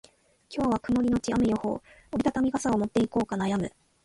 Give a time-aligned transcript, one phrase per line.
[0.49, 1.73] 今日は曇りのち雨予報。
[1.73, 1.83] 折
[2.17, 3.71] り畳み傘を持っていこうか悩む。